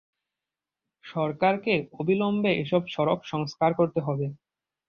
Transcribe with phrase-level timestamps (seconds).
[1.05, 4.25] সরকারকে অবিলম্বে এসব সড়ক সংস্কার করতে হবে।